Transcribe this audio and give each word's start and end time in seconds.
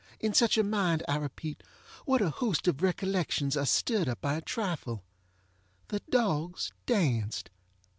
In 0.19 0.33
such 0.33 0.57
a 0.57 0.63
mind, 0.63 1.03
I 1.07 1.17
repeat, 1.17 1.61
what 2.05 2.23
a 2.23 2.31
host 2.31 2.67
of 2.67 2.81
recollections 2.81 3.55
are 3.55 3.67
stirred 3.67 4.09
up 4.09 4.19
by 4.19 4.33
a 4.33 4.41
trifle! 4.41 5.03
The 5.89 5.99
dogs 6.09 6.71
danced! 6.87 7.51